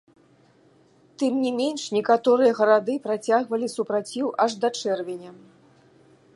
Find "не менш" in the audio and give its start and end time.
1.43-1.83